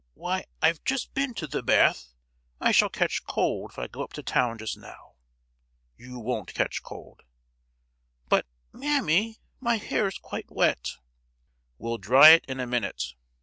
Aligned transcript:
Why, 0.15 0.45
I've 0.63 0.83
just 0.83 1.13
been 1.13 1.35
to 1.35 1.45
the 1.45 1.61
bath. 1.61 2.15
I 2.59 2.71
shall 2.71 2.89
catch 2.89 3.23
cold 3.23 3.69
if 3.69 3.77
I 3.77 3.85
go 3.85 4.01
up 4.03 4.13
to 4.13 4.23
town 4.23 4.57
just 4.57 4.75
now!" 4.75 5.13
"You 5.95 6.17
won't 6.17 6.55
catch 6.55 6.81
cold!" 6.81 7.21
"But—mammy, 8.27 9.37
my 9.59 9.75
hair's 9.77 10.17
quite 10.17 10.49
wet!" 10.49 10.93
"We'll 11.77 11.99
dry 11.99 12.29
it 12.31 12.45
in 12.47 12.59
a 12.59 12.65
minute. 12.65 13.13